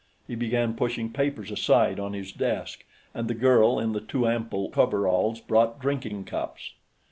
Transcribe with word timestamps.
He 0.25 0.33
began 0.33 0.73
pushing 0.73 1.11
papers 1.11 1.51
aside 1.51 1.99
on 1.99 2.13
his 2.13 2.31
desk, 2.31 2.85
and 3.13 3.27
the 3.27 3.35
girl 3.35 3.77
in 3.77 3.91
the 3.93 4.01
too 4.01 4.27
ample 4.27 4.71
coveralls 4.71 5.39
brought 5.39 5.79
drinking 5.79 6.23
cups. 6.23 6.71